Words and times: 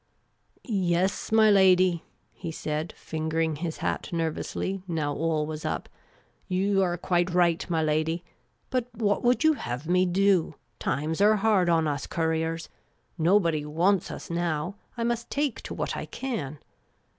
"Yes, 0.91 1.31
my 1.31 1.51
lady," 1.51 2.03
he 2.33 2.51
said, 2.51 2.91
fingering 2.97 3.57
his 3.57 3.77
hat 3.85 4.09
nervously, 4.11 4.81
now 4.87 5.13
all 5.13 5.45
was 5.45 5.63
up." 5.63 5.87
You 6.47 6.81
are 6.81 6.97
quite 6.97 7.29
right, 7.29 7.63
my 7.69 7.83
lady. 7.83 8.23
But 8.71 8.89
what 8.95 9.21
would 9.21 9.43
you 9.43 9.53
have 9.53 9.87
me 9.87 10.07
do? 10.07 10.55
Times 10.79 11.21
are 11.21 11.35
hard 11.35 11.69
on 11.69 11.87
us 11.87 12.07
couriers. 12.07 12.67
Nobody 13.19 13.63
wants 13.63 14.09
us 14.09 14.31
now. 14.31 14.73
I 14.97 15.03
must 15.03 15.29
take 15.29 15.61
to 15.61 15.75
what 15.75 15.95
I 15.95 16.07
can." 16.07 16.57